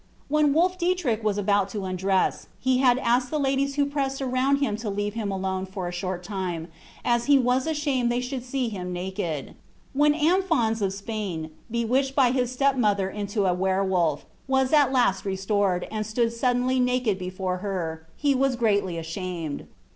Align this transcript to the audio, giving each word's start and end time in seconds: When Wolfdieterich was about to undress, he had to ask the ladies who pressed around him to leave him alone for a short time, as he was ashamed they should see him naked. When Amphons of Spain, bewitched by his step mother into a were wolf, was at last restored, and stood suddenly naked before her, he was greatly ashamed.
When 0.29 0.51
Wolfdieterich 0.51 1.21
was 1.21 1.37
about 1.37 1.69
to 1.69 1.85
undress, 1.85 2.47
he 2.59 2.79
had 2.79 2.97
to 2.97 3.05
ask 3.05 3.29
the 3.29 3.39
ladies 3.39 3.75
who 3.75 3.85
pressed 3.85 4.19
around 4.19 4.55
him 4.55 4.75
to 4.77 4.89
leave 4.89 5.13
him 5.13 5.29
alone 5.31 5.67
for 5.67 5.87
a 5.87 5.91
short 5.91 6.23
time, 6.23 6.69
as 7.05 7.25
he 7.25 7.37
was 7.37 7.67
ashamed 7.67 8.11
they 8.11 8.19
should 8.19 8.43
see 8.43 8.67
him 8.67 8.91
naked. 8.91 9.53
When 9.93 10.15
Amphons 10.15 10.81
of 10.81 10.91
Spain, 10.91 11.51
bewitched 11.69 12.15
by 12.15 12.31
his 12.31 12.51
step 12.51 12.75
mother 12.77 13.11
into 13.11 13.45
a 13.45 13.53
were 13.53 13.83
wolf, 13.83 14.25
was 14.47 14.73
at 14.73 14.91
last 14.91 15.23
restored, 15.23 15.87
and 15.91 16.03
stood 16.03 16.33
suddenly 16.33 16.79
naked 16.79 17.19
before 17.19 17.57
her, 17.57 18.07
he 18.17 18.33
was 18.33 18.55
greatly 18.55 18.97
ashamed. 18.97 19.67